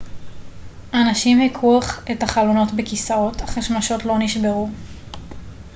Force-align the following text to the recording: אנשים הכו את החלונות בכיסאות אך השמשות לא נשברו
אנשים 0.93 1.39
הכו 1.41 1.79
את 2.11 2.23
החלונות 2.23 2.71
בכיסאות 2.71 3.41
אך 3.41 3.57
השמשות 3.57 4.05
לא 4.05 4.15
נשברו 4.19 4.69